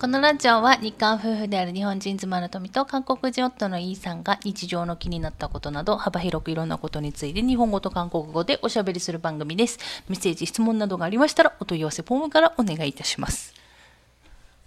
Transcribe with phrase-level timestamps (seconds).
[0.00, 9.78] このラジオは日韓夫婦である日本人妻の富と韓国人夫のイーさんが日常の気になったことなど幅広くいろんなことについて日本語と韓国語でおしゃべりする番組です。
[10.08, 13.54] メッセージ、質問などがありましたらお問い合わせフォームからお願いいたします。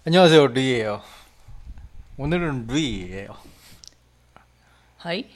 [0.06, 1.02] 안녕하세요, 루이예요.
[2.16, 3.34] 오늘은 루이예요.
[5.00, 5.26] はい。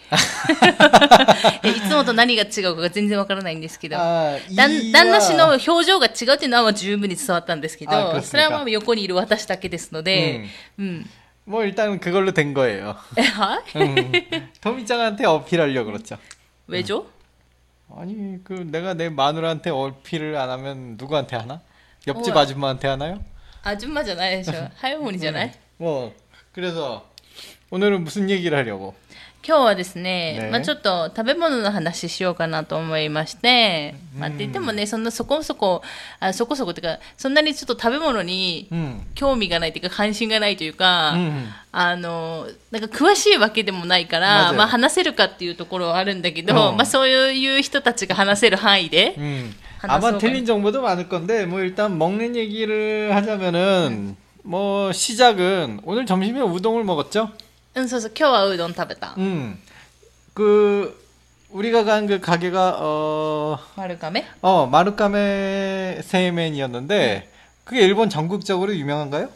[1.63, 3.97] えいつもと何が違うかが全然わからないんですけど。
[3.97, 10.47] 아, 旦 이와- 旦那氏の表情が違うっていうのはまあ十分に伝わったんですけど、あ그렇습니까 それはまあ横にいる私だけですので、
[10.79, 11.07] うん。
[11.47, 12.97] 뭐 일단 그걸로 된 거예요.
[13.17, 14.13] え、はい 음,
[14.61, 16.17] 토미짱한테 어필하려고 그렇죠.
[16.69, 17.05] ウェジョ
[17.97, 21.61] 아니 그 내가 내 마누라한테 어필을 안 하면 누구한테 하나?
[22.07, 22.43] 옆집 우와.
[22.43, 23.21] 아줌마한테 하나요?
[23.63, 24.69] あ、順番じゃないでしょ。
[24.77, 26.15] 早森じゃない、 뭐
[26.53, 27.05] 그래서
[27.71, 28.95] 오늘은 무슨 얘기를 하려고?
[29.45, 35.83] 今日はですね、ねまあちょっと食べ物の話しようかなと思いまして、まあって言ってもね、そんなそこそこ、
[36.21, 49.55] あそこそこっていうか、そんなにちょっと食べ物に 음, 興味がないというか、関心がないというか、 음, あの、なんか詳しいわけでもないから、 맞아요 まあ話せるかっていうところはあるんだけど、うんまあそういう人たちが話せる範囲で、 음.
[49.79, 50.19] 하나 아마 써봐.
[50.19, 57.31] 틀린 정보도 많을 건데 뭐 일단 먹는 얘기를 하자면은 뭐 시작은 오늘 점심에 우동을 먹었죠?
[57.75, 59.15] うん、そうそう、今日はうどん食べた。
[59.17, 59.59] 음.
[60.35, 60.99] 그
[61.53, 67.29] 우리가 간 그 가게가 어, 丸亀 어 마루카메 세이멘이었는데
[67.65, 69.29] 그게 일본 전국적으로 유명한가요?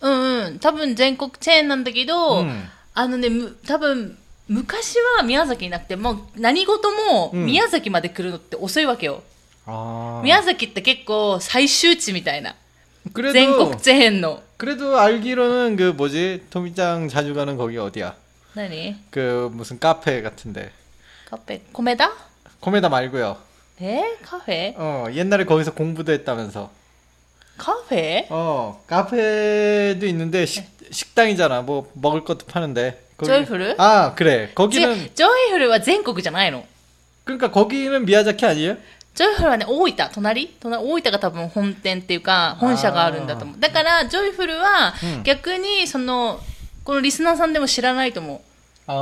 [0.00, 0.12] うん
[0.46, 2.64] うん、多分全国チェーンなんだけど、 음.
[2.94, 9.22] あのね、む多分昔は宮崎になくて、もう何事もうん宮崎まで来るのって遅いわけよ。
[9.66, 10.20] 아.
[10.22, 12.54] 宮崎って結構最終地みたいな。
[13.14, 14.42] 그래도 全国チェーンの。
[14.59, 18.13] 그래도 알기로는 그 뭐지 토미짱 자주 가는 거기 어디야?
[18.51, 18.93] 나니?
[19.09, 20.69] 그 무슨 카페 같은데.
[21.29, 22.11] 카페 코메다?
[22.59, 23.37] 코메다 말고요.
[23.77, 24.73] 네 카페?
[24.75, 26.69] 어 옛날에 거기서 공부도 했다면서.
[27.57, 28.27] 카페?
[28.29, 30.87] 어 카페도 있는데 식, 네.
[30.91, 31.61] 식당이잖아.
[31.61, 33.01] 뭐 먹을 것도 파는데.
[33.15, 33.31] 거기...
[33.31, 33.75] 조이프루?
[33.77, 35.15] 아 그래 거기는.
[35.15, 36.65] 조이프루가 전국이잖아요.
[37.23, 38.75] 그러니까 거기는 미야자키 아니에요?
[39.15, 40.47] ジョイフルはね大分隣？
[40.59, 43.59] 隣大分が多分本店っていうか本社があるんだと思う。
[43.59, 44.93] だからジョイフルは
[45.23, 46.39] 逆にその、
[46.83, 48.41] このリスナーさんでも知らないと思う。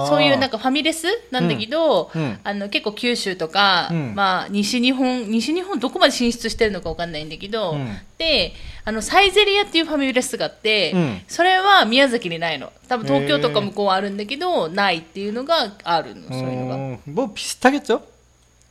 [0.10, 2.22] そういうなんかファミレスなんだけど、うん。
[2.22, 7.78] うん、あの結構九州とか、うん、まあ西日本、西日本どこまで進出してるのかわかんないんだけど、
[8.18, 8.52] で、
[8.84, 10.94] あのサイゼリアっていうファミレスがあって、
[11.30, 12.74] それは宮崎にないの。
[12.90, 16.78] 多分東京とか向こうはあるんだけど、ないっていうのがあるの、そういうのが。
[16.78, 17.72] もうピスタ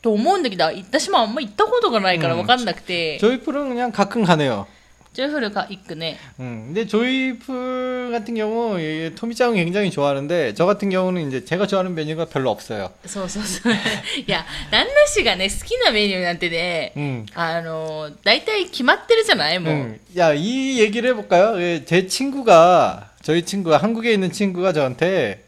[0.01, 4.65] と思うんだけど、私もあんま行ったことがないからわかんなくて、 조이풀은 그냥 가끔 가네요.
[5.13, 6.17] ジョイフルが行くね。
[6.39, 11.93] 음, 근데 조이풀 같은 경우 이 토미짱은 굉장히 좋아하는데 저 같은 경우는 이제 제가 좋아하는
[11.95, 12.91] 메뉴가 별로 없어요.
[13.05, 13.73] そうそうそう。
[13.73, 17.25] いや、旦那氏がね、好きなメニューなんてね、 음.
[17.35, 19.73] あの、大体決まってるじゃないもう。
[19.73, 21.61] 음, 야, 이 얘기를 해볼까요?
[21.61, 25.43] 예, 제 친구가, 저희 친구가, 한국에 있는 친구가 저한테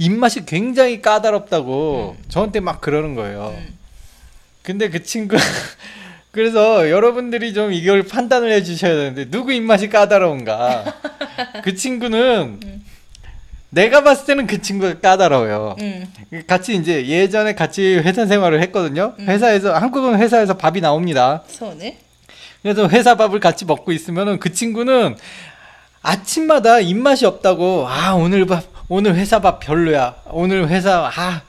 [0.00, 2.24] 입맛이 굉장히 까다롭다고 음.
[2.28, 3.54] 저한테 막 그러는 거예요.
[3.58, 3.78] 음.
[4.62, 5.36] 근데 그 친구
[6.32, 10.84] 그래서 여러분들이 좀 이걸 판단을 해주셔야 되는데 누구 입맛이 까다로운가?
[11.62, 12.84] 그 친구는 음.
[13.68, 15.76] 내가 봤을 때는 그 친구가 까다로워요.
[15.80, 16.06] 음.
[16.46, 19.12] 같이 이제 예전에 같이 회사 생활을 했거든요.
[19.18, 19.28] 음.
[19.28, 21.42] 회사에서 한국은 회사에서 밥이 나옵니다.
[21.46, 21.98] 손에?
[22.62, 25.16] 그래서 회사 밥을 같이 먹고 있으면은 그 친구는
[26.02, 30.16] 아침마다 입맛이 없다고 아 오늘 밥 오늘 회사 밥 별로야.
[30.30, 31.42] 오늘 회사 아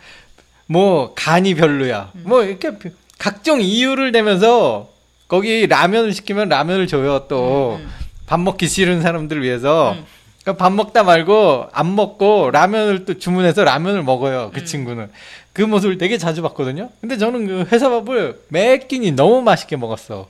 [0.67, 2.11] 뭐 간이 별로야.
[2.13, 2.71] 뭐 이렇게
[3.17, 4.89] 각종 이유를 대면서
[5.27, 7.77] 거기 라면을 시키면 라면을 줘요 또.
[8.25, 9.91] 밥 음, 먹기 싫은 사람들을 위해서.
[9.97, 10.05] 음.
[10.43, 15.11] 그러니까 밥 먹다 말고 안 먹고 라면을 또 주문해서 라면을 먹어요 그 친구는.
[15.51, 16.89] 그 모습을 되게 자주 봤거든요.
[17.01, 20.29] 근데 저는 그 회사 밥을 매 끼니 너무 맛있게 먹었어.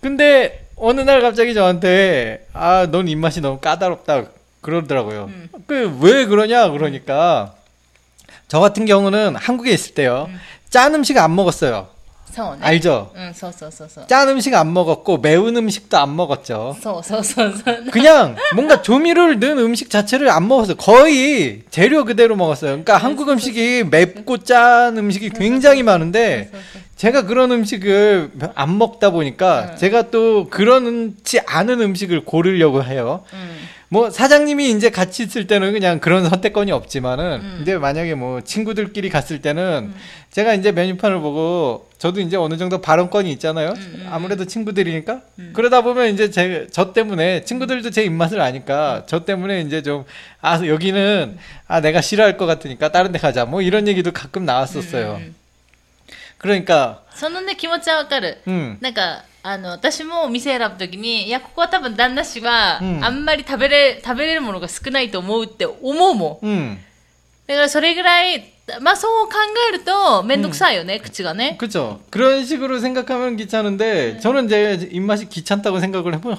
[0.00, 4.24] 근데 어느 날 갑자기 저한테 아 넌 입맛이 너무 까다롭다
[4.64, 5.26] 그러더라고요.
[5.28, 5.48] 음.
[5.66, 7.54] 그왜 그러냐 그러니까
[8.48, 10.28] 저 같은 경우는 한국에 있을 때요.
[10.70, 11.88] 짠 음식 안 먹었어요.
[12.32, 12.58] 서네.
[12.62, 13.12] 알죠?
[13.14, 14.08] 응, 서서서서.
[14.08, 16.76] 짠 음식 안 먹었고 매운 음식도 안 먹었죠.
[16.80, 17.62] 서서서서.
[17.92, 20.76] 그냥 뭔가 조미료를 넣은 음식 자체를 안 먹었어요.
[20.76, 22.70] 거의 재료 그대로 먹었어요.
[22.70, 26.50] 그러니까 한국 음식이 맵고 짠 음식이 굉장히 많은데
[27.04, 29.76] 제가 그런 음식을 안 먹다 보니까 응.
[29.76, 33.24] 제가 또 그렇지 않은 음식을 고르려고 해요.
[33.34, 37.58] うん。뭐 사장님이 이제 같이 있을 때는 그냥 그런 선택권이 없지만은 음.
[37.62, 39.92] 이제 만약에 뭐 친구들끼리 갔을 때는
[40.32, 43.74] 제가 이제 메뉴판을 보고 저도 이제 어느 정도 발언권이 있잖아요.
[43.76, 45.20] 음, 아무래도 친구들이니까
[45.52, 50.04] 그러다 보면 이제 제 저 때문에 친구들도 제 입맛을 아니까 저 때문에 이제 좀
[50.40, 51.36] 아 여기는
[51.68, 55.20] 아 내가 싫어할 것 같으니까 다른 데 가자 뭐 이런 얘기도 가끔 나왔었어요.
[56.43, 58.77] 음, 그러니까 そのね気持ちはわかる、 음.
[58.81, 66.77] なんかあの私もお店選ぶときにいやここは多分旦那氏は、うんあんまり食べれ食べれるものが少ないと思うって思うもん 음.
[67.47, 69.33] だからそれぐらいまあそう考
[69.69, 71.99] えると面倒くさいよね、口がね 그죠.
[72.11, 76.37] 그런 식으로 생각하면 귀찮은데 저는 제 입맛이 귀찮다고 생각을 해본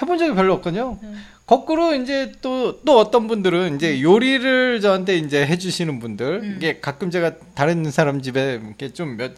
[0.00, 0.98] 해본 적이 별로 없거든요.
[1.46, 7.32] 거꾸로 이제 또 또 어떤 분들은 이제 요리를 저한테 이제 해주시는 분들 이게 가끔 제가
[7.54, 9.32] 다른 사람 집에 이렇게 좀 몇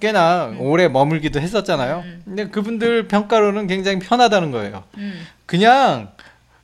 [0.00, 2.02] 꽤나 오래 머물기도 했었잖아요.
[2.24, 4.84] 근데 그분들 평가로는 굉장히 편하다는 거예요.
[4.98, 6.10] うん、 그냥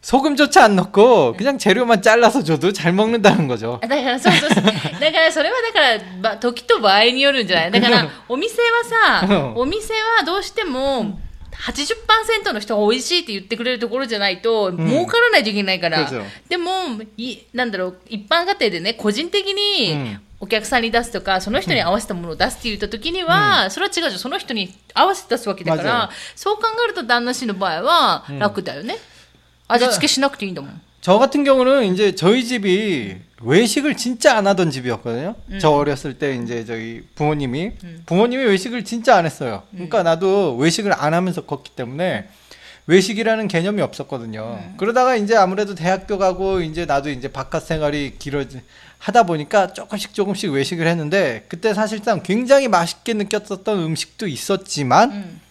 [0.02, 3.78] 소금조차 안 넣고 그냥 재료만 잘라서 줘도 잘 먹는다는 거죠.
[3.82, 11.18] だからそうそうそうだからそれはだから、ば時と場合によるんじゃないだからお店はさうんお店はどうしても
[11.59, 16.07] 80%の人が美味しいって言ってくれるところじゃないと、儲からないといけないから。
[16.07, 16.27] そうそう。
[16.49, 16.71] でも
[17.17, 20.21] いなんだろう一般家庭でね個人的うにん。
[20.41, 24.11] お客さんに出すとかその人に合わせたものを出すって言った時には、それは違うじゃん。
[24.19, 26.55] その人に合わせて出すわけだからそう。
[26.57, 28.97] 考えると旦那氏の場合は楽だよね、
[29.67, 35.35] 味付けしなくていいんだもん 저 같은 경우는 이제 저희 집이 외식을 진짜 안 하던 집이었거든요.
[35.59, 37.73] 저 어렸을 때 이제 저희 부모님이
[38.07, 39.61] 부모님이 외식을 진짜 안 했어요.
[39.69, 42.27] 그러니까 나도 외식을 안 하면서 컸기 때문에
[42.87, 44.59] 외식이라는 개념이 없었거든요.
[44.77, 48.61] 그러다가 이제 아무래도 대학교 가고 이제 나도 이제 바깥 생활이 길어지
[48.97, 55.41] 하다 보니까 조금씩 조금씩 외식을 했는데 그때 사실상 굉장히 맛있게 느꼈었던 음식도 있었지만 うん、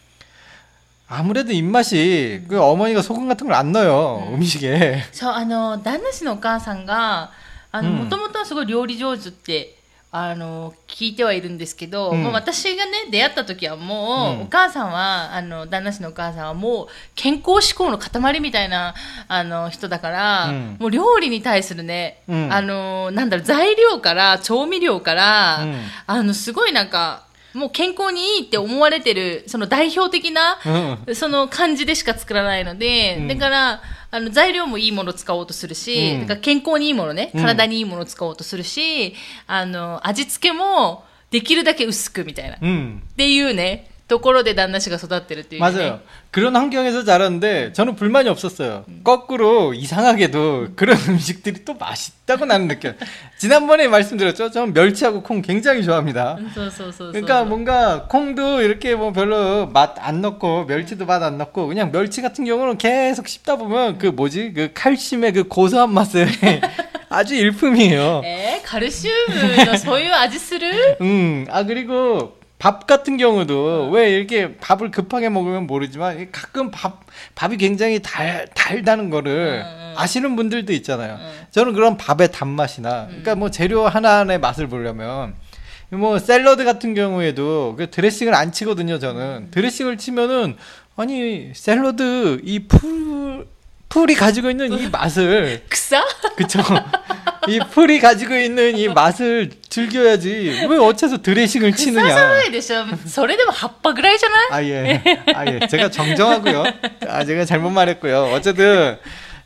[1.07, 7.31] 아무래도 입맛이 그 어머니가 소금 같은 걸 안 넣어요 음식에 そうあの旦那氏のお母さんが
[7.71, 9.75] あのうんもともとはすごい料理上手って
[10.11, 18.95] あの聞いてはいるんですけど、うんもう私がね出会った時はもう、うんお母さんはあの旦那氏のお母さんはもう健康志向の塊みたいな
[19.27, 27.23] あの人だから、うんもう料理に対するね、うんあのなんだろう材料から調味料から、うんあのすごいなんか
[27.54, 30.58] もう健康にいいって思われてるその代表的な
[31.06, 31.14] 응.
[31.14, 39.14] その感じでしか作らないので、うんだから、あの、材料もいいものを使おうとするし、うんだから健康にいいものね、うん体にいいものを使おうとするし、
[39.46, 42.56] あの、味付けもできるだけ薄くみたいな。
[42.56, 43.02] っ 응.
[43.16, 45.69] ていうね、 ところで旦那氏が育ってるっていう、ね。
[45.71, 45.99] 맞아요.
[46.31, 48.83] 그런 환경에서 자랐는데 저는 불만이 없었어요.
[49.03, 52.93] 거꾸로 이상하게도 그런 음식들이 또 맛있다고 나는 느껴요.
[53.37, 54.49] 지난번에 말씀드렸죠.
[54.49, 56.37] 저는 멸치하고 콩 굉장히 좋아합니다.
[56.39, 57.11] うんそうそうそうそう。
[57.11, 62.23] 그러니까 뭔가 콩도 이렇게 뭐 별로 맛 안 넣고 멸치도 맛 안 넣고 그냥 멸치
[62.23, 66.27] 같은 경우는 계속 씹다 보면 그 뭐지 그 칼슘의 그 고소한 맛을
[67.09, 68.21] 아주 일품이에요.
[68.25, 76.28] えー、カルシウム のそういう味する 음, 아, 그리고 밥 같은 경우도 왜 이렇게 밥을 급하게 먹으면 모르지만 이
[76.32, 77.04] 가끔 밥,
[77.34, 79.94] 밥이 굉장히 달, 달다는 거를 음, 음.
[79.96, 81.18] 아시는 분들도 있잖아요.
[81.20, 81.46] 음.
[81.50, 85.34] 저는 그런 밥의 단맛이나, 그러니까 뭐 재료 하나하나의 맛을 보려면
[85.90, 89.50] 뭐 샐러드 같은 경우에도 그 드레싱을 안 치거든요, 저는.
[89.50, 90.56] 드레싱을 치면은
[90.96, 93.46] 아니, 샐러드 이 풀,
[93.88, 96.00] 풀이 가지고 있는 이 맛을 草
[96.36, 96.60] 그쵸.
[97.48, 100.66] 이 풀이 가지고 있는 이 맛을 즐겨야지.
[100.68, 102.08] 왜 어째서 드레싱을 치느냐.
[102.08, 102.86] 사사해 되셔.
[103.12, 104.34] 저래도 바빠 그라이잖아.
[104.50, 105.02] 아 예.
[105.34, 105.66] 아 예.
[105.66, 106.64] 제가 정정하고요.
[107.08, 108.30] 아 제가 잘못 말했고요.
[108.34, 108.98] 어쨌든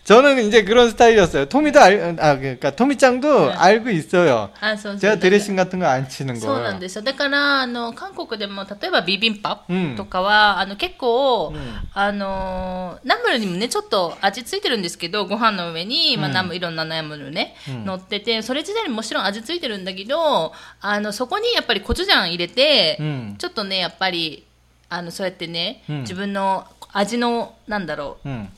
[0.08, 1.46] 저는 이제 그런 스타일이었어요.
[1.48, 3.54] 토미도 알, 아, 그러니까 토미짱도 네.
[3.54, 4.50] 알고 있어요.
[4.60, 6.80] あそうそう 제가 드레싱 같은 거 안 치는 そうなん 거.
[6.80, 7.04] ですよ。
[7.04, 23.38] だから、あの、韓国でも、例えばビビンパうんとかは、あの、結構、うんあの、ナムルにもね、ちょっと味ついてるんですけど、ご飯の上に、まあ、うんナムいろんなナムルね、うん乗ってて、それ自体にもちろん味ついてるんだけど、あの、そこにやっぱりコチュジャン入れて、 음.
[23.38, 24.44] ちょっとね、やっぱり、
[24.90, 28.50] あの、そうやってね、うん自分の味の、なんだろう、 음.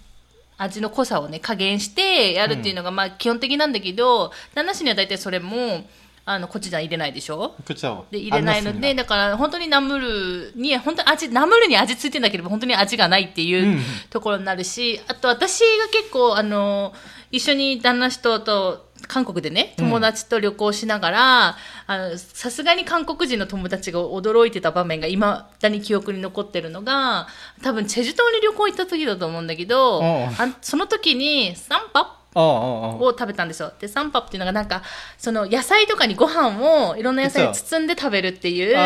[0.62, 5.84] 味の濃さをね加減してやるっていうのがまあ基本的なんだけど、旦那氏には大体それも
[6.26, 7.54] あのコチュジャン入れないでしょ？
[7.64, 8.04] 그 쵸.
[8.10, 13.80] で入れないのでだから本当にナムルに本当に味ナムルに味ついてなければ本当に味がないっていううん。
[14.10, 16.92] ところになるし、あと私が結構あの
[17.32, 21.56] 一緒に旦那氏とと韓国でね友達と旅行しながら
[22.16, 27.26] さすがに韓国人の友達が驚いてた場面がいまだに記憶に残ってるのが
[27.62, 30.00] 多分チェジュ島に旅行行った時だと思うんだけど
[30.38, 33.72] あその時に「サンパッを食べたんですよ。
[33.78, 34.82] で、サンパプっていうのがなんか、
[35.18, 38.76] その野菜とかにご飯をいろんな野菜を包んで食べるっていう、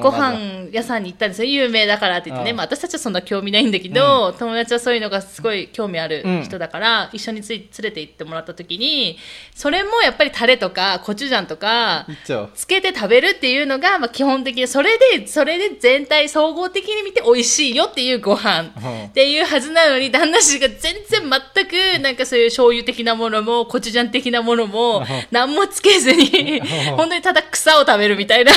[0.00, 1.48] ご飯屋さんに行ったんですよ。
[1.48, 2.44] 有名だからって言って。
[2.46, 2.52] ね。
[2.52, 6.24] まあ私たちはそんな興味ないんだけど、友達はそういうのがすごい興味ある。
[6.44, 9.18] 人だから、一緒につい連れて行ってもらった時に、
[9.54, 12.06] それもやっぱりタレとかコチュジャンとか、
[12.54, 18.70] つけて食べるっていうのが、まあ基本的に、それで、それで全体総合的に見て美味しいよっていうご飯
[19.08, 21.22] っていうはずなのに、旦那氏が全然
[21.54, 26.60] 全くなんかそういう商醤油的なものも、コチュジャン的なものも、 何もつけずに、
[26.96, 28.52] 本当にただ草を食べるみたいな。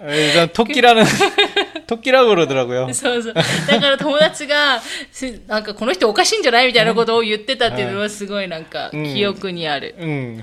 [0.00, 1.04] えー、ときらぬ。
[1.89, 2.91] 토끼라고 그러더라고요.
[2.93, 3.33] そうそう。
[3.33, 3.43] だ
[3.79, 9.95] から友達が、すなんかこの人おかしいんじゃないみたいなことを言ってたっていうのはすごいなんかうん記憶にある。
[9.99, 10.41] 응.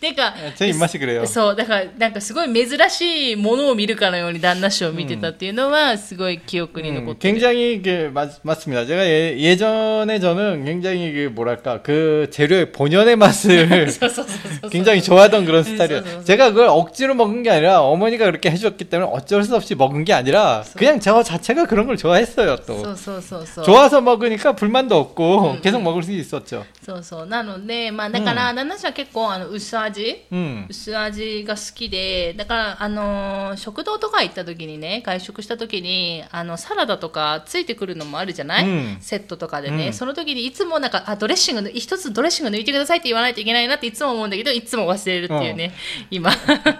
[0.00, 1.26] てか、 제 입맛이 그래요.
[1.26, 7.34] そう、だからなんかすごい珍しいものを見るかのように旦那氏を見てたっていうのはすごい記憶に残 음, ってる。
[7.34, 8.84] 굉장히 그 맞, 맞습니다.
[8.86, 14.70] 제가 예, 예전에 저는 굉장히 그 뭐랄까 그 재료의 본연의 맛을 そうそうそうそう。
[14.70, 16.00] 굉장히 좋아하던 그런 음, 스타일이에요.
[16.02, 16.24] 맞아, 맞아.
[16.24, 20.12] 제가 그걸 억지로 먹은 게 아니라 어머니가 그렇게 해줬기 때문에 어쩔 수 없이 먹은 게
[20.12, 22.56] 아니라 그냥 저 자체가 그런 걸 좋아했어요.
[22.56, 23.64] そ 또 うそうそうそう。
[23.64, 26.64] 좋아서 먹으니까 불만도 없고 음, 계속 먹을 수 있었죠.
[26.84, 27.26] そうそう。
[27.26, 30.66] なので、まあだから旦那氏は結構あの薄味 음.
[30.68, 45.72] 薄味が好きでだからあのー食堂とか行った時にね外食した時にあのサラダとかついてくるのもあるじゃない、うんセットとかでね、うんその時にいつもなんかあドレッシングの一つドレッシング抜いてくださいって言わないといけないなっていつも思うんだけどいつも忘れるっていうね、
[46.10, 46.30] 今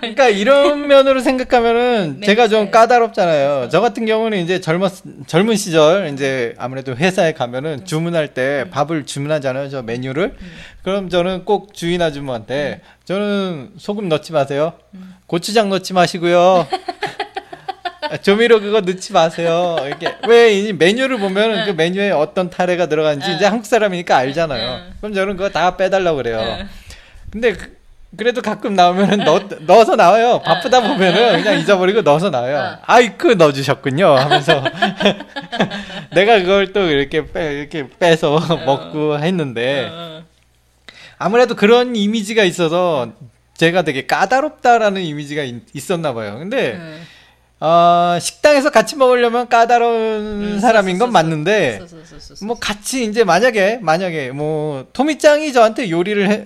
[0.01, 2.71] 그러니까 이런 면으로 생각하면은 네, 제가 좀 네.
[2.71, 3.62] 까다롭잖아요.
[3.70, 4.94] 저 같은 경우는 이제 젊었
[5.28, 9.70] 젊은 시절 이제 아무래도 회사에 가면은 주문할 때 밥을 주문하잖아요.
[9.70, 10.36] 저 메뉴를.
[10.84, 14.74] 그럼 저는 꼭 주인 아주머니한테 저는 소금 넣지 마세요.
[15.28, 16.68] 고추장 넣지 마시고요.
[18.22, 19.78] 조미료 그거 넣지 마세요.
[19.86, 24.82] 이렇게 왜 이 메뉴를 보면은 그 메뉴에 어떤 타레가 들어가는지 이제 한국 사람이니까 알잖아요.
[24.88, 24.94] 응.
[25.00, 26.58] 그럼 저는 그거 다 빼달라고 그래요.
[26.60, 26.70] 응.
[27.32, 27.76] 근데 그,
[28.16, 30.42] 그래도 가끔 나오면은 넣, 넣어서 나와요.
[30.46, 32.78] 바쁘다 보면은 그냥 잊어버리고 넣어서 나와요.
[32.86, 34.06] 아이쿠 그 넣어주셨군요.
[34.06, 34.64] 하면서.
[36.14, 39.90] 내가 그걸 또 이렇게 빼, 이렇게 빼서 먹고 했는데.
[41.18, 43.14] 아무래도 그런 이미지가 있어서
[43.56, 46.38] 제가 되게 까다롭다라는 이미지가 있, 었나 봐요.
[46.38, 46.80] 근데
[47.60, 51.80] 어, 식당에서 같이 먹으려면 까다로운 음, 사람인 건 맞는데
[52.46, 56.46] 뭐 같이 이제 만약에 만약에 뭐 토미짱이 저한테 요리를 해,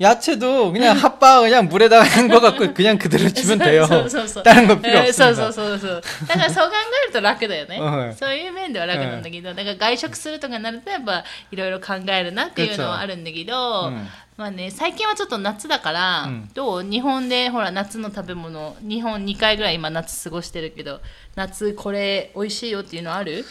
[0.00, 3.84] 야채도 그냥 핫바 그냥 물에다가 한 거 갖고 그냥 그대로 주면 돼요.
[3.84, 5.52] そうそうそう 다른 거 필요 えーそうそう 없습니다.
[5.52, 21.00] そうそうだからそう考えると楽だよね、はいそういう面では楽なんだけど、だから外食するとかになるとやっぱいろいろ考えるなっていうのはあるんだけど、うんまあね、最近はちょっと夏だから、うんどう日本でほら夏の食べ物日本2回ぐらい今夏過ごしてるけど
[21.34, 23.44] 夏これ美味しいよっていうのある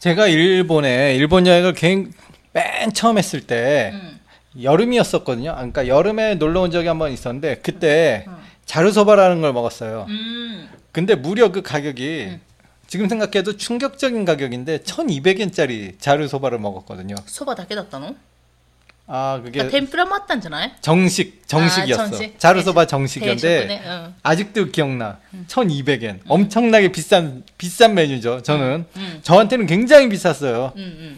[0.00, 2.12] 제가 일본에 일본 여행을 개인,
[2.54, 4.15] 맨 처음 했을 때 응.
[4.61, 5.53] 여름이었었거든요.
[5.55, 8.25] 그러니까 여름에 놀러 온 적이 한 번 있었는데 그때
[8.65, 10.05] 자르소바라는 걸 먹었어요.
[10.09, 10.67] 음.
[10.91, 12.41] 근데 무려 그 가격이 음.
[12.87, 17.15] 지금 생각해도 충격적인 가격인데 1,200엔짜리 자르소바를 먹었거든요.
[17.25, 18.15] そばだけだったの?
[19.09, 20.71] 아 그게 그러니까 아, 天ぷらもあったんじゃない.
[20.81, 22.01] 정식 정식이었어.
[22.01, 22.39] 아, 정식?
[22.39, 24.13] 자르소바 네, 정식이었는데 응.
[24.23, 25.19] 아직도 기억나.
[25.33, 25.45] 응.
[25.47, 26.19] 1,200엔 응.
[26.27, 28.41] 엄청나게 비싼 비싼 메뉴죠.
[28.43, 28.85] 저는
[29.21, 30.73] 저한테는 굉장히 비쌌어요.
[30.75, 31.17] 응,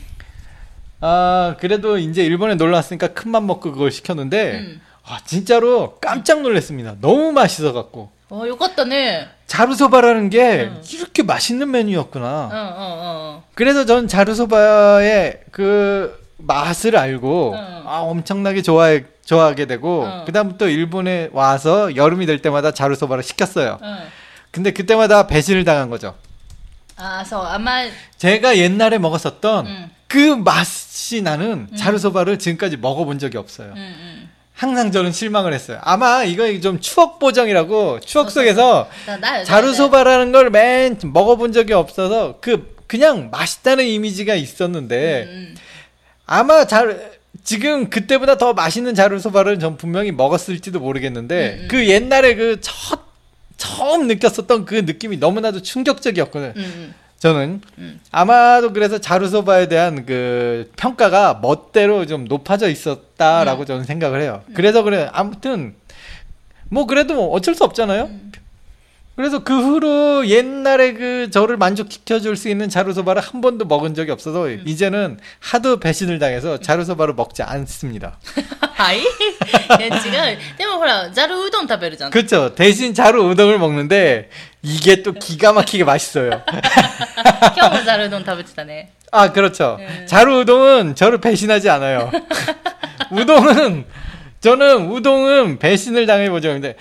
[1.02, 4.82] 아 그래도 이제 일본에 놀러 왔으니까 큰 맘 먹고 그걸 시켰는데 음.
[5.06, 6.96] 아 진짜로 깜짝 놀랐습니다.
[7.02, 8.12] 너무 맛있어 갖고.
[8.32, 9.28] 어, 요것도네.
[9.48, 10.82] 자루소바라는 게 응.
[10.94, 12.50] 이렇게 맛있는 메뉴였구나.
[12.52, 21.30] 응, 응, 그래서 전 자루소바의 그 맛을 알고 아 엄청나게 좋아해 좋아하게 되고 그다음부터 일본에
[21.34, 23.80] 와서 여름이 될 때마다 자루소바를 시켰어요.
[24.52, 26.16] 근데 그때마다 배신을 당한 거죠.
[26.98, 27.86] 아, 그래서 아마
[28.18, 29.92] 제가 옛날에 먹었었던 음.
[30.10, 31.76] 그 맛이 나는 음.
[31.78, 33.74] 자르소바를 지금까지 먹어본 적이 없어요.
[33.78, 35.78] 음, 항상 저는 실망을 했어요.
[35.84, 38.90] 아마 이거 좀 추억 보정이라고 추억 속에서
[39.46, 45.54] 자르소바라는 걸 맨 먹어본 적이 없어서 그 그냥 맛있다는 이미지가 있었는데
[46.26, 47.12] 아마 잘
[47.44, 53.08] 지금 그때보다 더 맛있는 자루소바를 전 분명히 먹었을지도 모르겠는데 그 옛날에 그 첫
[53.58, 56.54] 처음 느꼈었던 그 느낌이 너무나도 충격적이었거든요.
[57.20, 58.00] 저는 음.
[58.12, 63.66] 아마도 그래서 자루소바에 대한 그 평가가 멋대로 좀 높아져 있었다라고 음.
[63.66, 64.42] 저는 생각을 해요.
[64.48, 64.54] 음.
[64.54, 65.76] 그래서 그래 아무튼
[66.70, 68.10] 뭐 그래도 뭐 어쩔 수 없잖아요.
[69.19, 74.11] 그래서 그 후로 옛날에 그 저를 만족시켜 줄 수 있는 자루소바를 한 번도 먹은 적이
[74.11, 78.19] 없어서 이제는 하도 배신을 당해서 자루소바를 먹지 않습니다.
[78.75, 79.03] はいい
[79.81, 82.57] や違うでもほらざるうどん食べるじゃん 그렇죠.
[82.57, 84.31] 대신 자루 우동을 먹는데
[84.63, 86.43] 이게 또 기가 막히게 맛있어요.
[87.57, 89.77] 今日もざるうどん食べてたね 아, 그렇죠.
[89.79, 90.07] 네.
[90.07, 92.11] 자루 우동은 저를 배신하지 않아요.
[93.13, 93.85] 우동은
[94.41, 96.49] 저는 우동은 배신을 당해보죠.
[96.49, 96.75] 근데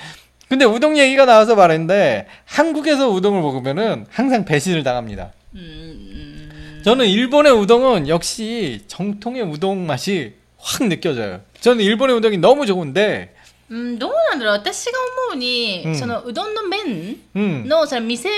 [0.49, 5.31] 근데 우동 얘기가 나와서 말했는데 한국에서 우동을 먹으면은 항상 배신을 당합니다.
[5.55, 11.41] 음, 저는 일본의 우동은 역시 정통의 우동 맛이 확 느껴져요.
[11.61, 13.33] 저는 일본의 우동이 너무 좋은데,
[13.71, 14.91] うん、どうなんだろう私が
[15.29, 18.29] 思うに、うんそのうどんの麺 음, のその店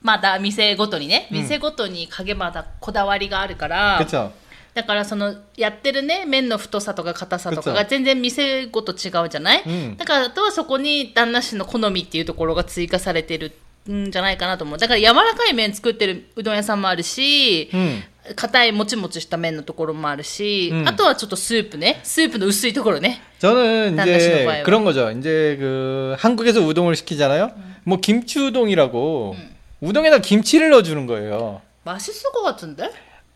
[0.00, 4.32] まだ店ごとにね、うん店ごとに影まだこだわりがあるから、 그렇죠.
[4.74, 13.52] だからそのやってるね麺の太さとか硬さとかそうが全然店ごと違うじゃない、うんだからあとはそこに旦那氏の好みっていうところが追加されてる
[13.90, 18.02] んじゃないかなと思うだから柔らかい麺作ってるうどん屋さんもあるし、 음,
[18.34, 24.64] 硬いもちもちした麺のところもあるし、うんあとはちょっとスープねスープの薄いところね 저는 난 다시 이제 먹어요.
[24.64, 25.10] 그런 거죠.
[25.12, 27.52] 이제 그 한국에서 우동을 시키잖아요.
[27.84, 29.36] 뭐 김치 우동이라고
[29.80, 31.62] 우동에다 김치를 넣어주는 거예요.
[31.84, 32.90] 맛있을것 같은데?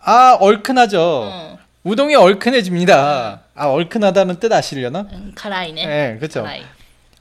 [0.05, 1.31] 아 얼큰하죠.
[1.31, 1.57] 응.
[1.83, 3.41] 우동이 얼큰해집니다.
[3.41, 3.45] 응.
[3.55, 5.07] 아 얼큰하다는 뜻 아시려나?
[5.11, 5.85] 응, 가라이네.
[5.85, 6.43] 네, 그렇죠.
[6.43, 6.61] 가라이.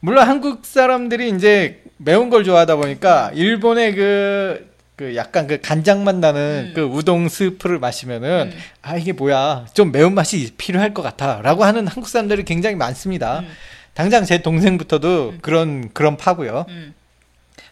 [0.00, 6.16] 물론 한국 사람들이 이제 매운 걸 좋아하다 보니까 일본의 그, 그 약간 그 간장 맛
[6.16, 6.72] 나는 음.
[6.74, 8.58] 그 우동 스프를 마시면은 음.
[8.82, 13.40] 아 이게 뭐야 좀 매운 맛이 필요할 것 같아라고 하는 한국 사람들이 굉장히 많습니다.
[13.40, 13.48] 음.
[13.94, 16.66] 당장 제 동생부터도 그런 그런 파고요.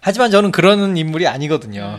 [0.00, 1.98] 하지만 저는 그런 인물이 아니거든요.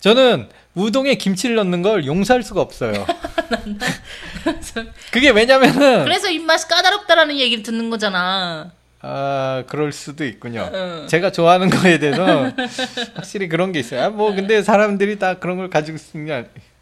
[0.00, 3.06] 저는 우동에 김치를 넣는 걸 용서할 수가 없어요.
[5.10, 8.72] 그게 왜냐면은 그래서 입맛이 까다롭다라는 얘기를 듣는 거잖아.
[9.02, 10.68] 아, 그럴 수도 있군요.
[10.72, 11.06] 응.
[11.08, 12.50] 제가 좋아하는 거에 대해서
[13.14, 14.02] 확실히 그런 게 있어요.
[14.02, 16.00] 아, 뭐 근데 사람들이 다 그런 걸 가지고 있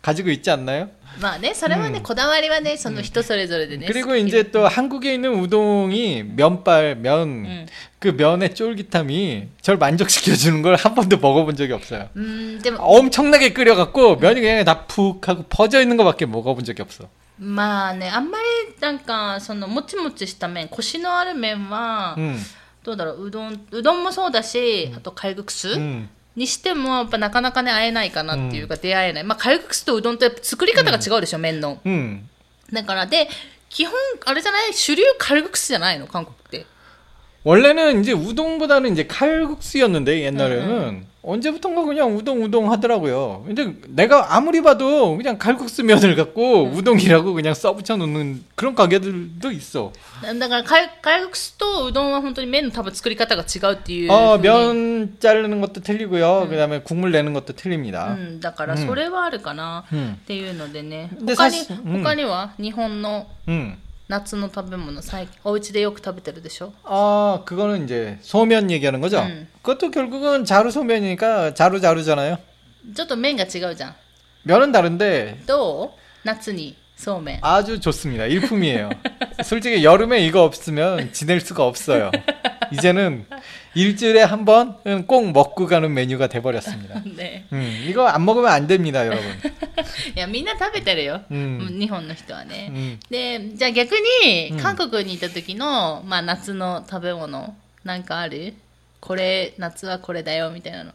[0.01, 0.89] 가지고 있지 않나요?
[1.21, 3.85] まあね、それはね、こだわりはね、その人それぞれでね。
[3.87, 7.65] 그리고 好き 이제 또 한국에 있는 우동이 면발 면 응.
[7.99, 12.09] 그 면의 쫄깃함이 절 만족시켜 주는 걸 한 번도 먹어본 적이 없어요.
[12.15, 17.07] うん、でも、 엄청나게 끓여갖고 면이 그냥 다 푹 하고 퍼져 있는 것밖에 먹어본 적이 없어.
[17.39, 18.45] まあね、あんまり
[18.79, 22.37] なんか、その、もちもちした麺、コシのある麺は、 음,
[22.83, 29.24] どうだろう、うどん、うどんもそうだし、あと、カルグクス 음, にしても、やっぱなかなかね、会えないかなっていうか、出会えない。
[29.24, 31.80] まあ、カルグクスとうどんって作り方が違うでしょ、麺の。
[31.84, 32.22] 음.
[32.72, 33.28] だから、で、
[33.68, 34.72] 基本、あれじゃない？
[34.72, 36.66] 主流カルグクスじゃないの韓国って。
[37.47, 43.43] 원래는 이제 우동보다는 이제 칼국수였는데 옛날에는 언제부턴가 그냥 우동 우동 하더라고요.
[43.45, 49.93] 근데 내가 아무리 봐도 그냥 칼국수 면을 갖고 우동이라고 그냥 써붙여 놓는 그런 가게들도 있어.
[50.39, 54.11] だからカル、カルグクスとうどんは本当に麺の多分作り方が違うっていう。
[54.11, 56.47] 어, ふうに 면 자르는 것도 틀리고요.
[56.49, 58.13] 그다음에 국물 내는 것도 틀립니다.
[58.13, 61.09] うん、だからそれはあるかな、うんっていうのでね。
[61.21, 63.77] で他に、さしうん他には日本の 음.
[64.07, 69.19] 夏の食べ物、最近、お家でよく食べてるでしょ 아, 그거는 이제 소면 얘기하는 거죠.
[69.21, 69.47] 음.
[69.61, 72.37] 그것도 결국은 자루 소면이니까 자루 자루잖아요.
[72.95, 73.95] ちょっと麺が違うじゃん。
[74.43, 77.39] 면은 다른데 どう夏にそうめん。
[77.41, 78.25] 아주 좋습니다.
[78.25, 78.89] 일품이에요.
[79.43, 82.11] 솔직히 여름에 이거 없으면 지낼 수가 없어요.
[82.73, 83.25] 이제는
[83.75, 87.01] 일주일에 한 번은 꼭 먹고 가는 메뉴가 돼버렸습니다.
[87.05, 87.45] ね。
[87.53, 89.25] 음, 이거 안 먹으면 안 됩니다, 여러분.
[90.15, 91.21] いや、みんな食べてるよ。
[91.29, 92.69] うん日本の人はね。
[92.71, 98.53] 음, で、じゃあ逆にうん、韓国にいた時の、まあ夏の食べ物、なんかある
[98.99, 100.91] これ、夏はこれだよ、みたいなの。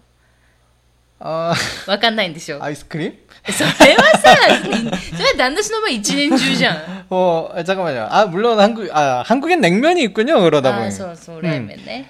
[1.20, 1.52] 아,
[1.88, 3.12] わかんないんでしょ 아이스크림?
[3.50, 7.06] それはさ、それは旦那氏の場合一年中じゃん。
[7.10, 8.06] 어, 아, 잠깐만요.
[8.08, 10.92] 아, 물론 한국, 아, 한국엔 냉면이 있군요, 그러다 あ 보니.
[10.92, 12.08] そうそう、冷麺ね。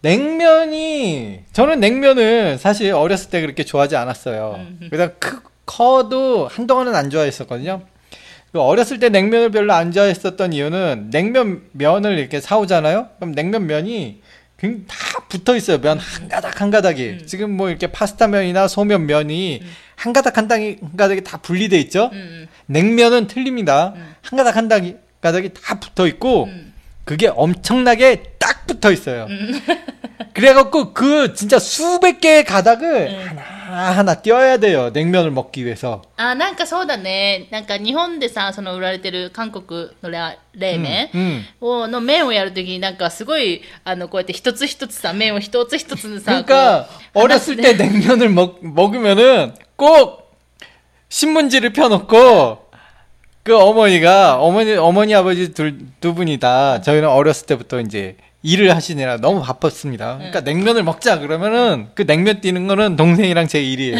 [0.00, 4.54] 냉면이, 저는 냉면을 사실 어렸을 때 그렇게 좋아하지 않았어요.
[4.58, 4.88] 음.
[4.90, 7.81] 그래서 크, 커도 한동안은 안 좋아했었거든요.
[8.51, 13.09] 그 어렸을 때 냉면을 별로 안 좋아했었던 이유는 냉면 면을 이렇게 사오잖아요.
[13.17, 14.21] 그럼 냉면 면이
[14.87, 15.79] 다 붙어 있어요.
[15.79, 16.27] 면한 음.
[16.27, 17.09] 가닥 한 가닥이.
[17.09, 17.25] 음.
[17.25, 19.67] 지금 뭐 이렇게 파스타 면이나 소면 면이 음.
[19.95, 22.09] 한 가닥 한 가닥이, 다 분리돼 있죠.
[22.13, 22.17] 음.
[22.17, 22.47] 음.
[22.67, 23.93] 냉면은 틀립니다.
[23.95, 24.15] 음.
[24.21, 24.67] 한 가닥 한
[25.21, 26.49] 가닥이, 다 붙어 있고
[27.05, 29.27] 그게 엄청나게 딱 붙어 있어요.
[30.33, 34.90] 그래갖고 그 진짜 수백 개의 가닥을 하나 하나 띄어야 돼요.
[34.92, 36.02] 냉면을 먹기 위해서.
[36.16, 37.48] あ、なんかそうだね。
[37.50, 41.42] なんか日本でさ、その売られてる韓国のラ冷麺 음.
[41.60, 50.32] を、の麺をやるときになんかすごい、あの、こうやって一つ一つさ、麺を一つ一つさ、 그러니까 こう 어렸을 話 때 すね 냉면을 먹, 먹으면은 꼭
[51.08, 52.66] 신문지를 펴놓고
[53.42, 59.17] 그 어머니가 어머니 어머니 아버지 둘, 두 분이 다 저희는 어렸을 때부터 이제 일을 하시느라
[59.17, 60.13] 너무 바빴습니다.
[60.13, 60.31] 네.
[60.31, 63.99] 그러니까 냉면을 먹자 그러면은 그 냉면 뛰는 거는 동생이랑 제 일이에요.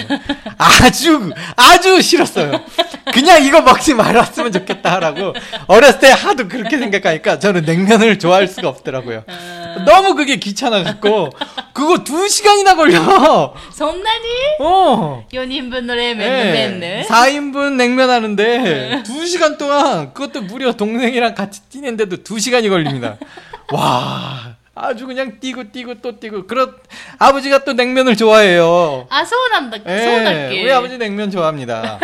[0.58, 2.60] 아주 아주 싫었어요.
[3.14, 5.34] 그냥 이거 먹지 말았으면 좋겠다라고
[5.68, 9.24] 어렸을 때 하도 그렇게 생각하니까 저는 냉면을 좋아할 수가 없더라고요.
[9.28, 9.84] 아...
[9.86, 11.30] 너무 그게 귀찮아 갖고
[11.74, 13.54] 그거 두 시간이나 걸려.
[13.76, 14.28] 정나니?
[14.60, 15.26] 어.
[15.32, 19.04] 4인분 노래 맨맨 4인분 냉면 하는데 네.
[19.04, 23.18] 두 시간 동안 그것도 무려 동생이랑 같이 뛰는데도 두 시간이 걸립니다.
[23.72, 24.56] 와.
[24.74, 26.74] 아주 그냥 뛰고 뛰고 또 뛰고 그런
[27.20, 29.06] 아버지가 또 냉면을 좋아해요.
[29.10, 29.78] 아 서운한다.
[29.86, 30.64] 예, 서운할게.
[30.64, 32.00] 우리 아버지 냉면 좋아합니다.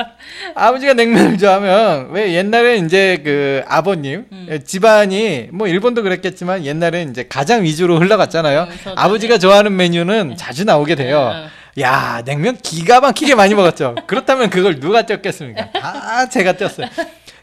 [0.54, 4.46] 아버지가 냉면을 좋아하면 왜 옛날에 이제 그 아버님 음.
[4.50, 8.68] 예, 집안이 뭐 일본도 그랬겠지만 옛날에 이제 가장 위주로 흘러갔잖아요.
[8.70, 10.36] 음, 아버지가 좋아하는 메뉴는 네.
[10.36, 11.32] 자주 나오게 돼요.
[11.34, 11.48] 음.
[11.80, 13.96] 야 냉면 기가 막히게 많이 먹었죠.
[14.06, 15.72] 그렇다면 그걸 누가 떼었겠습니까?
[15.72, 16.86] 다 제가 떼었어요.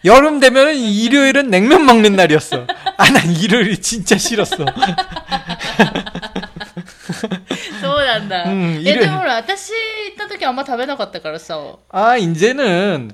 [0.04, 2.66] 여름 되면 일요일은 냉면 먹는 날이었어.
[2.96, 4.56] 아 난 일요일이 진짜 싫었어.
[7.80, 8.44] そうなんだ。
[8.44, 11.58] うんえ、いるでもほら、私行った時あんま食べなかったからさ。
[11.90, 13.12] 아, 이제는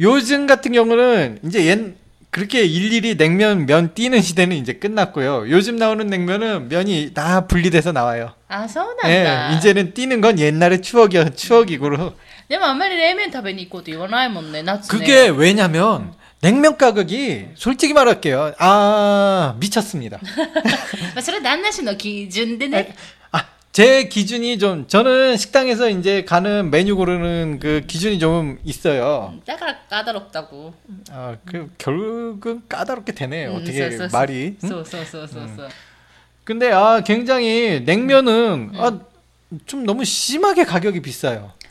[0.00, 1.94] 요즘 같은 경우는 이제 옛
[2.30, 5.50] 그렇게 일일이 냉면 면 뛰는 시대는 이제 끝났고요.
[5.50, 8.32] 요즘 나오는 냉면은 면이 다 분리돼서 나와요.
[8.48, 9.50] あ、そうなん 예, だ。
[9.56, 12.14] 이제는 뛰는 건 옛날의 추억이야, 추억이고.
[12.48, 14.98] でもあんまり冷麺食べに行こうと言わないもんね、夏ね。
[14.98, 18.52] 그게 왜냐면 냉면 가격이 솔직히 말할게요.
[18.58, 20.18] 아, 미쳤습니다.
[21.14, 22.94] まあ、それは旦那氏の基準でね。
[23.30, 29.34] 아, 제 기준이 좀 저는 식당에서 이제 가는 메뉴 고르는 그 기준이 좀 있어요.
[29.46, 30.74] だから까다롭다고
[31.10, 33.46] 아, 그 결국은 까다롭게 되네.
[33.46, 34.18] 음, 어떻게 써, 써, 써.
[34.18, 34.56] 말이.
[34.62, 34.68] 응?
[34.68, 35.68] そうそうそうそうそう。
[36.44, 38.98] 근데 아 굉장히 냉면은 아,
[39.64, 41.52] 좀 너무 심하게 가격이 비싸요.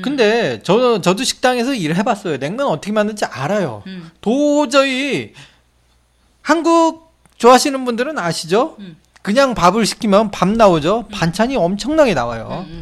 [0.00, 0.02] 음.
[0.02, 2.38] 근데 저 저도 식당에서 일을 해봤어요.
[2.38, 3.82] 냉면 어떻게 만드는지 알아요.
[3.86, 4.10] 음.
[4.20, 5.32] 도저히
[6.42, 8.76] 한국 좋아하시는 분들은 아시죠?
[8.80, 8.96] 음.
[9.22, 11.00] 그냥 밥을 시키면 밥 나오죠.
[11.00, 11.08] 음.
[11.10, 12.66] 반찬이 엄청나게 나와요.
[12.68, 12.80] 네,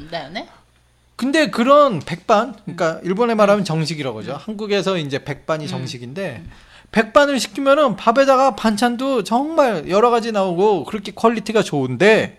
[1.17, 4.41] 근데 그런 백반, 그러니까 일본에 말하면 정식이라고 그러죠.
[4.41, 6.45] 한국에서 이제 백반이 정식인데
[6.93, 12.39] 백반을 시키면은 밥에다가 반찬도 정말 여러 가지 나오고 그렇게 퀄리티가 좋은데.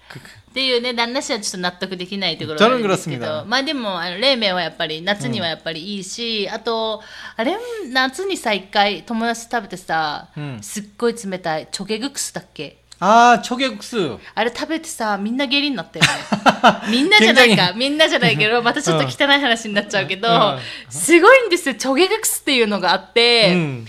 [0.51, 3.45] っていうね旦那氏はちょっと納得できないところがあるんですけど。
[3.47, 7.01] まあでもあの冷麺はやっぱり夏にはやっぱりいいし、うん、あと
[7.37, 7.57] あれ
[7.89, 12.77] 夏にさ一回友達食べてさ、うん、すっごい冷たいチョゲグクスだっけ？
[13.03, 13.97] ああ、チョゲグクス。
[14.35, 16.11] あれ食べてさ、みんな下痢になったよね。
[16.91, 17.73] みんなじゃないか。
[17.75, 20.59] みんなじゃないけど、 またちょっと汚い話になっちゃうけど、うん、
[20.91, 21.49] すごいん。
[21.49, 21.73] ですよ。
[21.73, 23.87] チョゲグクスっていうのがあって、うん。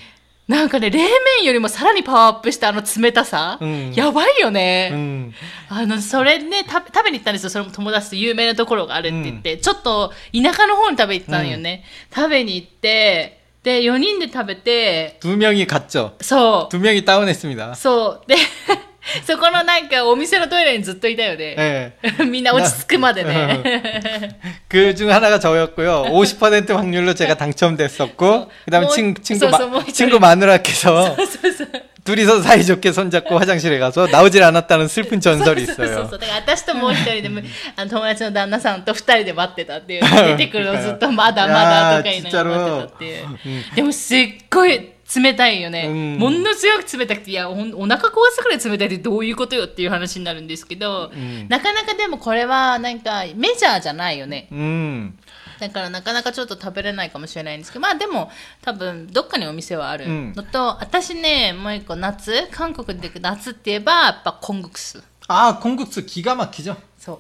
[0.52, 4.92] なんかね、冷麺よりもさらにパワーアップしたあの冷たさ、うんやばいよね。
[4.94, 5.34] 음.
[5.70, 7.50] あの、それね、食べ食べに行ったんですよ。
[7.50, 11.84] それも友達と有名なところがあるって言って、ちょっと田舎の方に食べに行ったんよね。
[12.16, 16.13] 食べに行って、で、4人で食べて、 두 명이 갔죠.
[16.22, 17.72] そ 두 명이 다운했습니다.
[17.72, 18.28] う、そう。
[18.30, 18.36] で、
[19.26, 21.56] そこのなんかお店のトイレにずっといたよね。
[21.58, 22.26] 예.
[22.26, 24.38] みんな落ち着くまでね。
[24.68, 26.04] 그 중 하나가 저였고요.
[26.10, 31.16] 50% 확률로 제가 당첨됐었고, 그 다음에 뭐, 친, 친구, 써, 써, 마, 뭐 친구 마누라께서
[31.16, 31.68] そうそうそう。
[32.04, 36.08] 둘이서 사이좋게 손잡고 화장실에 가서 나오질 않았다는 슬픈 전설이 そうそう 있어요.
[36.10, 37.44] そうだから私ともう一人でむ
[37.76, 40.02] あの友達の旦那さんと二人で待ってたっていう
[40.38, 44.90] 出てくるのずっとまだまだとか言いながら待ってたっていうでもすっごい
[45.20, 47.75] 冷たいよね、うん、ものすごく冷たくていやおお腹
[48.09, 55.18] 壊すくらい冷たいってどういうことよっていう話になるんですけど、うん、なかなかでもこれはなんかメジャーじゃないよね、うん、
[55.61, 58.31] だからなかなかちょっと食べれないかもしれないんですけどまあでも
[58.62, 60.07] 多分どっかにお店はある。
[60.09, 65.03] のと、私ねもう一個夏韓国で夏って言えばやっぱコングクス。
[65.29, 66.79] ああコングクス気が巻きじゃん。
[66.98, 67.18] そう。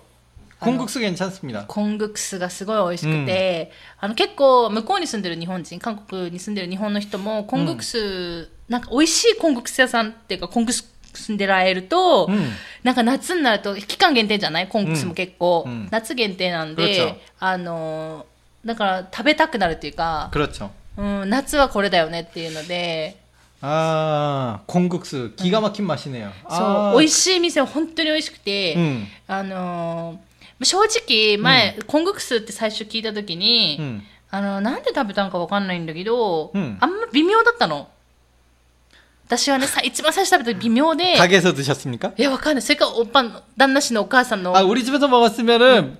[0.61, 1.65] 콩국수 괜찮습니다.
[1.67, 12.49] コングクスがすごい美味しくて、あの結構向こうに住んでる日本人韓国に住んでる日本の人もコングクス、なんか美味しいコングクス屋さんっていうかコングクスでられると、うん
[12.83, 18.25] なんか夏になると期間限定じゃないコングクスも結構、うん夏限定なん그렇죠 であの
[18.65, 20.69] だから食べたくなるっていうか、 그렇죠.
[20.97, 23.15] うん、夏はこれだよねっていうので
[23.61, 26.31] 아, 콩국수 기가 막힌 맛이네요.
[26.49, 30.27] そう、 아, 美味しい店は本当に美味しくて、 음, あのー
[30.63, 34.01] 正直前、コングクスって最初聞いた時に、 음.
[34.29, 37.87] あのなんで食べたのかわかんないんだけど、うんあんま微妙だったの。
[39.27, 42.13] 私はね、さ一番最初食べた時微妙で、 가게에서 드셨습니까?
[42.17, 42.61] いや、わかんない。
[42.61, 45.97] それか、おっぱん、旦那氏のお母さんの、 아, 우리 집에서 먹었으면은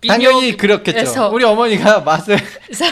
[0.00, 0.92] 비묘- 당연히 그렇겠죠.
[1.12, 2.38] 그래서- 우리 어머니가 맛을
[2.72, 2.88] そう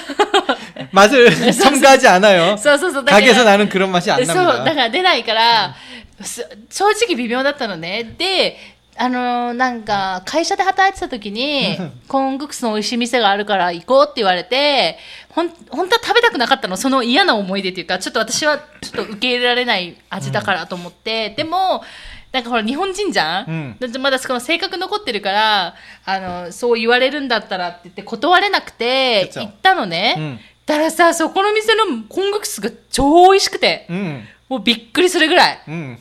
[0.92, 2.56] 맛을 첨가하지 않아요.
[2.58, 3.04] そうそうそう。
[3.04, 4.74] だから 가게에서 나는 그런 맛이 안 そう、だ 납니다.
[4.74, 5.74] から出ないから、
[6.22, 8.14] す正直微妙だったのね。
[8.18, 8.56] で、
[8.95, 11.77] あのー、なんか、会社で働いてた時に、
[12.07, 14.97] コーングクスの美味しい店があるから行こうって言われて、
[15.29, 21.83] ほん、本当は食べたくなかったの、その嫌な思い出っていうか、ちょっと私はちょっと受け入れられない味だからと思って、うん、でも、
[22.31, 25.75] なんかほら、日本人じゃん、うん、まだその性格残ってるから、
[26.05, 30.15] あの、そう言われるんだったらって言って断れなくて、行ったのね。
[30.17, 35.61] うん、だからさ、そこの店のコーングクスが超美味しくて、うん、もうびっくりするぐらい。
[35.67, 35.99] うん。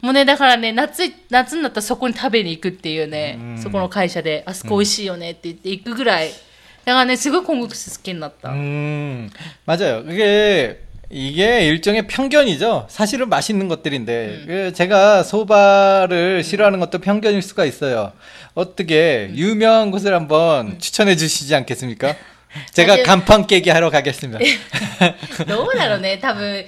[0.00, 6.28] もうね、だからね、夏、夏になったらそこに食べに行くっていうね、うんそこの会社で、あそこ美味しいよねって言って行くぐらい。
[6.84, 8.50] だからね、すごいコングクス好きになった。
[8.50, 9.30] 음,
[9.64, 10.04] 맞아요.
[10.04, 12.86] 그게 이게 일종의 편견이죠.
[12.90, 18.12] 사실은 맛있는 것들인데 그 제가 소바를 싫어하는 것도 편견일 수가 있어요.
[18.54, 22.14] 어떻게 유명한 곳을 한번 추천해 주시지 않겠습니까?
[22.72, 24.38] 제가 사실- 간판 깨기 하러 가겠습니다.
[25.46, 26.64] どうだろうね、多分。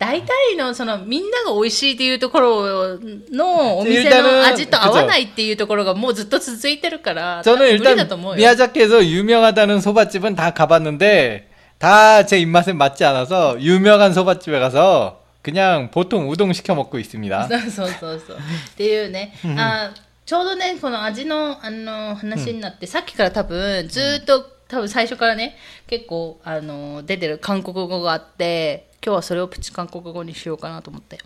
[0.00, 2.98] 大体の、その、みんなが美味しいっていうところ
[3.32, 8.36] のお店の味と合わないっていうところがもうずっと続いてるから、多 저는 分無理だ 일단 と思うよ。
[8.36, 16.28] 미야자키에서 유명하다는 소바집은 다 가봤는데 다 제 입맛에 맞지 않아서 유명한 소바집에 가서 그냥 보통
[16.28, 17.48] 우동 시켜 먹고 있습니다.
[17.48, 18.36] そうそうそうそう。
[18.36, 19.34] っていうね。
[19.56, 19.92] あ
[20.26, 25.56] ちょうどね、この味のあの話になって、さっきから多分、ずーっと、 多分最初からね、
[25.86, 31.18] 結構あの出てる韓国語があって、今日はそれをプチ韓国語にしようかなと思って。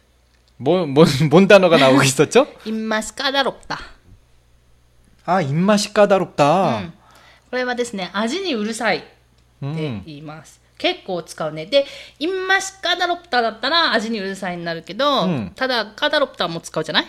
[0.61, 2.47] 뭐, 뭔, 뭔 단어가 나오고 있었죠?
[2.67, 3.79] インマスカダロプタ。
[5.25, 6.81] 아, 입맛이 까다롭다.
[6.81, 6.93] うん
[7.51, 9.07] これはですね、味にうるさいって
[9.61, 10.61] 言います。
[10.79, 11.67] 結構使うね。
[11.67, 11.85] で、
[12.19, 17.07] インマスカダロプタだったら味にうるさいになるけど、うんただカダロプタも使うじゃない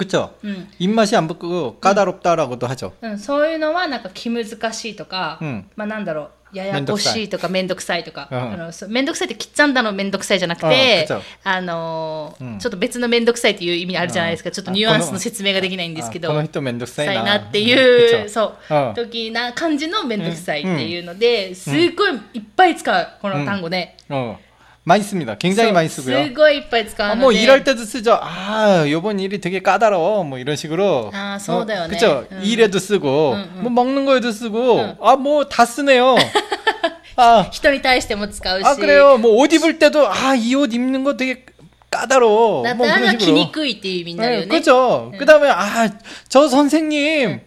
[0.00, 0.34] 그쵸?
[0.44, 0.68] 음.
[0.78, 2.92] 입맛이 안 붙고 까다롭다라고도 하죠.
[3.00, 17.14] うん、そういうのはなんか気難しいとか、うんまあなんだろうややこしいとかめんどくさいとか、うんあのそうめんどくさいってきっちゃんだのめんどくさいじゃなくて、うん그쵸 あのーうんちょっと別のめんどくさいっていう意味あるじゃないですか、うんちょっとニュアンスの説明ができないんですけど、 아, この人めんどくさいな。
[17.14, 24.36] さいなっていう、 그쵸 そう、うん時な感じのめんどくさいっていうので、すっごいいっぱい使うこの単語で、 어,
[24.84, 25.36] 많이 씁니다.
[25.36, 26.32] 굉장히 そう 많이 す 쓰고요.
[26.32, 28.18] ごいいっぱい使う 아, の 뭐 で、 일할 때도 쓰죠.
[28.22, 30.22] 아, 요번 일이 되게 까다로워.
[30.22, 31.10] 뭐 이런 식으로.
[31.12, 31.94] 아, 소다요, 네.
[31.94, 32.24] 그쵸?
[32.30, 32.40] 음.
[32.44, 33.62] 일에도 쓰고, 음, 음.
[33.62, 34.94] 뭐 먹는 거에도 쓰고, 음.
[35.02, 36.14] 아, 뭐 다 쓰네요.
[37.16, 39.18] 아, 人に対しても使うし、 아, 그래요.
[39.18, 41.44] 뭐 옷 입을 때도, 아, 이 옷 입는 거 되게
[41.90, 42.62] 까다로워.
[42.62, 43.50] だっ 뭐 た 그런 ら着に 식으로.
[43.52, 44.58] くいっていう意味になるよ 네, ね。
[44.58, 45.12] 그죠?
[45.18, 45.88] 그 다음에, 아,
[46.28, 47.40] 저 선생님,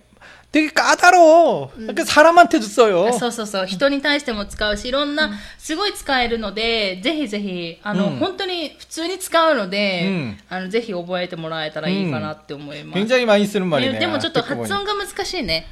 [0.53, 1.71] 되게 까다로워.
[1.95, 3.11] 그 사람한테도 써요.
[3.11, 13.99] そうそうそう人に対しても使うしいろんな、すごい使えるのでぜひぜひあの、うん本当に普通に使うので、うんあのぜひ覚えてもらえたらいいかなって思います、 굉장히 많이 쓰는 ね 말이네요.
[13.99, 14.81] でもちょっと 듣고 発 보니.
[14.81, 15.67] 音が難しいね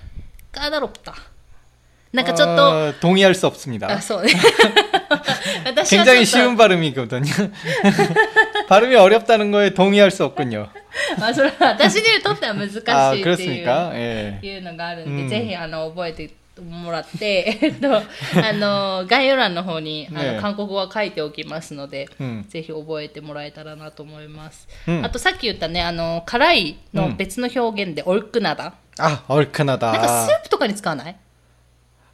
[0.52, 1.16] ガーダロプタ
[2.14, 3.92] なんかちょっと、 어, 동의할 수 없습니다.
[3.92, 4.32] あそうね
[5.10, 5.41] 私はちょ
[5.90, 7.32] 굉장히 っと 쉬운 발음이거든요.
[8.68, 10.70] 발음이 어렵다는 거에 동의할 수 없군요.
[11.20, 13.26] まあそれは私にとっては難しい 아, っていう
[13.66, 13.92] 그렇습니까?
[13.94, 14.40] 예.
[14.42, 18.04] いうのがあるんで、うんぜひあの覚えてもらって、えっと、あ
[18.54, 24.68] の概要欄の方にあの、ね韓国語は書いておきますので、うんぜひ覚えてもらえたらなと思います。
[24.88, 28.74] うんあとさっき言ったね、あの辛いの別の表現で、オルクナダ。
[29.00, 29.92] 아, なんかス 얼큰하다.
[30.40, 31.16] ープとかに使わない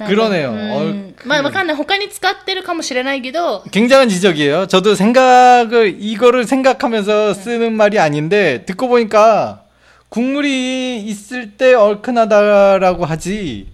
[0.00, 0.50] 그러네요.
[0.50, 1.14] うん 얼큰.
[1.24, 1.76] まあわかんない。
[1.76, 4.66] 他に使ってるかもしれないけど、 굉장한 지적이에요.
[4.66, 9.62] 저도 생각을 이거를 생각하면서 쓰는 말이 아닌데 듣고 보니까
[10.10, 13.68] 국물이 있을 때 얼큰하다라고 하지.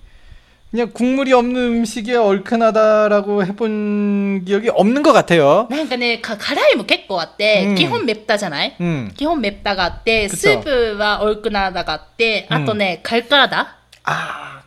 [0.70, 5.66] 그냥 국물이 없는 음식에 얼큰하다라고 해본 기억이 없는 것 같아요.
[5.70, 9.10] なんかね、か辛いも結構あって、うん基本メッタじゃない 음.
[9.14, 14.55] 基本メッタがあって、くそスープはオルクナダがあって、あとね、カルカラダ 아,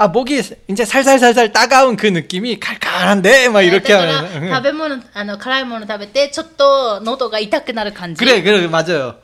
[0.00, 8.66] 아 목이 이제 살살살살 따가운 그 느낌이 칼칼한데 막 이렇게 だから 하면 食べ物あの辛いもの食べてちょっと喉が痛くなる感じ 그래 그래
[8.68, 9.16] 맞아요.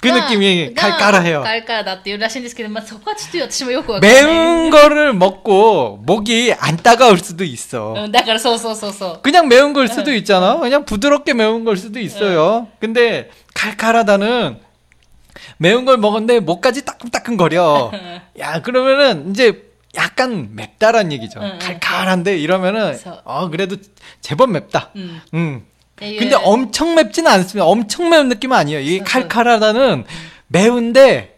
[0.00, 1.42] 그 が 느낌이 が 칼칼해요.
[1.42, 7.92] カラカラだっていうらしいんですけど、まあ、そこはちょっと私もよくわかんない 매운 거를 먹고 목이 안 따가울 수도 있어.
[7.94, 10.56] うんだからそうそうそうそう 그냥 매운 걸 수도 있잖아.
[10.56, 12.68] 그냥 부드럽게 매운 걸 수도 있어요.
[12.80, 14.60] 근데 칼칼하다는
[15.58, 17.92] 매운 걸 먹었는데 목까지 따끔따끔거려.
[18.38, 19.63] 야 그러면은 이제
[19.96, 21.40] 약간 맵다란 얘기죠.
[21.40, 21.58] 응, 응.
[21.58, 23.76] 칼칼한데 이러면은 그래서- 어 그래도
[24.20, 24.90] 제법 맵다.
[24.94, 25.62] うん 음.
[25.96, 27.64] っていう 근데 엄청 맵지는 않습니다.
[27.66, 28.80] 엄청 매운 느낌은 아니에요.
[28.80, 30.04] 이게 그래서- 칼칼하다는
[30.48, 31.36] 매운데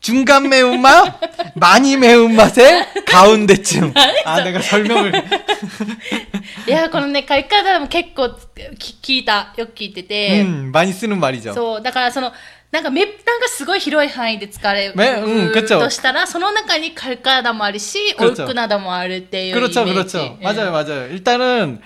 [0.00, 1.20] 중간 매운맛,
[1.54, 3.94] 많이 매운맛의 가운데쯤.
[4.24, 5.12] 아, 내가 설명을
[6.66, 8.30] いやこのねカリカラも結構
[8.78, 11.52] き聞いたよく聞いてて、 음, 많이 쓰는 말이죠.
[11.54, 12.32] そうだからその
[12.70, 19.92] なんかめなんかすごい広い範囲で使われるめうん그쵸 としたら、その中にカルカラダもあるし、オ 그렇 ル 죠 クナダもあるっていうイメー 그렇죠, ジ。
[19.92, 20.18] 그렇죠.
[20.38, 21.06] うん 맞아요, 맞아요.
[21.08, 21.80] 일단은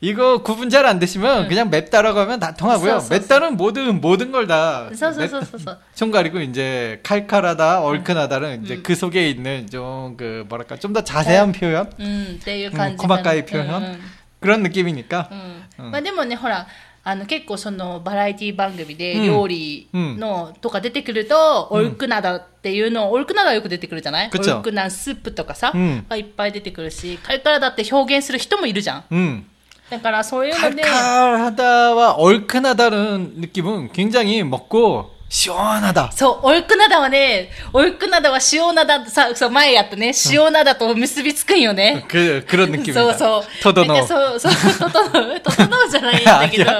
[0.00, 2.98] 이거 구분 잘 안 되시면 그냥 맵다라고 하면 다 통하고요.
[2.98, 3.14] 써, 써, 써.
[3.14, 5.78] 맵다는 모든 모든 걸 다 そうそうそうそうそう。
[5.94, 11.88] 총가리고 이제 칼칼하다, 얼큰하다는 이제 그 속에 있는 좀 그 뭐랄까 좀 더 자세한 표현
[11.98, 14.00] うん、っていううん感じ細かい표현 うんうん
[14.40, 15.28] 그런 느낌이니까.
[15.30, 16.66] うんうんまあでもね、ほら、
[17.08, 29.04] あの結構そのバラエティ番組でうん料理のとか出てくると、オルクナダっていうの、オルクナダはよく出てくるじゃないオ 그쵸 ルクナスープとかさ、うんがいっぱい出てくるし、カルカラダって表現する人もいるじゃん。
[29.10, 29.44] 음.
[29.90, 35.10] だからそういうので、 칼칼하다와 얼큰하다는 느낌은 굉장히 먹고
[35.45, 36.11] 塩灘。
[36.11, 42.03] そう、オルクナダはね、オルクナダは塩灘さ、そう、前やったね、塩灘と結びつくんよね。
[42.07, 42.95] く、黒の気分。
[42.95, 43.43] そうそう。
[43.61, 44.07] トドの。
[44.07, 46.71] そう、そう、トドの、トドのじゃないんだけど、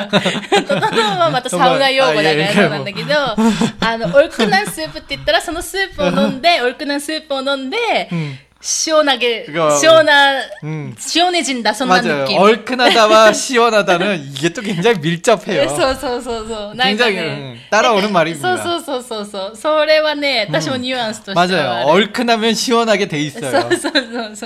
[0.67, 10.93] トドのはまた サウナ用語だからそうなんだけど、あの、オルクナンスープって言ったら、そのスープを飲んで、オルクナンスープを飲んで、うん 시원하게 그거, 시원한 음.
[10.98, 12.38] 시원해진다 선난 느낌.
[12.38, 15.69] 얼큰하다와 시원하다는 이게 또 굉장히 밀접해요.
[15.69, 16.74] 소소소소.
[16.78, 18.58] 굉장히 음, 따라오는 말입니다.
[18.58, 19.56] 소소소소소.
[19.56, 20.82] 소레와네 다시 음.
[20.82, 21.86] 뉘앙스 또 맞아요.
[21.86, 23.69] 얼큰하면 시원하게 돼 있어요.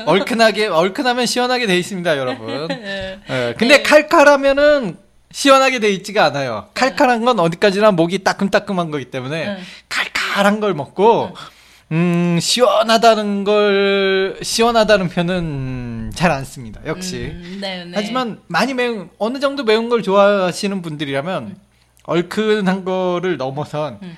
[0.05, 2.67] 얼큰하게 얼큰하면 시원하게 돼 있습니다, 여러분.
[2.69, 3.19] 네.
[3.57, 3.83] 근데 네.
[3.83, 4.97] 칼칼하면은
[5.31, 6.67] 시원하게 돼 있지가 않아요.
[6.75, 9.57] 칼칼한 건 어디까지나 목이 따끔따끔한 거기 때문에
[9.89, 11.33] 칼칼한 걸 먹고
[11.93, 16.81] 음, 시원하다는 걸 시원하다는 표현은 잘안 씁니다.
[16.87, 17.31] 역시.
[17.35, 17.91] 음, 네, 네.
[17.93, 21.55] 하지만 많이 매운 어느 정도 매운 걸 좋아하시는 분들이라면 음.
[22.05, 24.17] 얼큰한 거를 넘어선 음.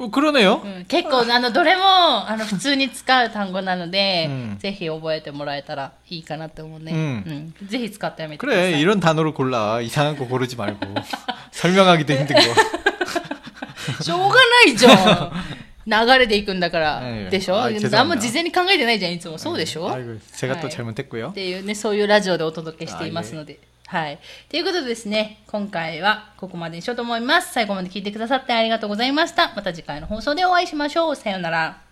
[0.00, 0.60] 그러네요.
[0.62, 1.82] うん、結構あのどれも
[2.28, 10.78] あの普通に使う単語なので、うんぜひ覚えてもらえたらいいかなと思うね、うんうんぜひ使ってみてくださ 그래 い 이런 단어를 골라 이상한 거 고르지 말고
[11.52, 14.02] 설명하기도 힘든 거.
[14.02, 15.32] しょうがないじゃん。
[15.88, 19.38] 流れでいくんだから、ええでしょあ죄송합니다 何も事前に考えてないじゃん、いつも。
[19.38, 20.76] そうでしょ、 아이고 제가 또 네.
[20.76, 21.30] 잘못했고요.
[21.30, 23.60] っていうね、そういうラジオでお届けしていますので。
[23.90, 24.18] はい。
[24.48, 27.52] ということでですね、今回はここまでにしようと思います。
[27.52, 29.52] 最後まで聞いてくださってありがとうございました。
[29.54, 31.16] また次回の放送でお会いしましょう。
[31.16, 31.82] さようなら。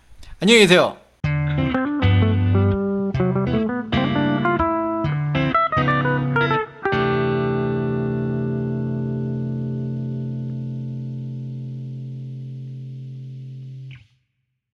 [0.41, 0.97] 안녕히 계세요.